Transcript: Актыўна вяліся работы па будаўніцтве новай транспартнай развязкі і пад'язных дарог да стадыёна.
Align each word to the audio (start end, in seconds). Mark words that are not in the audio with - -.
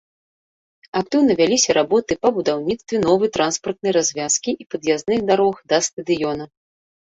Актыўна 1.01 1.33
вяліся 1.41 1.75
работы 1.77 2.11
па 2.23 2.31
будаўніцтве 2.37 2.95
новай 3.05 3.29
транспартнай 3.37 3.91
развязкі 3.99 4.51
і 4.65 4.67
пад'язных 4.73 5.19
дарог 5.29 5.55
да 5.75 5.83
стадыёна. 5.91 6.43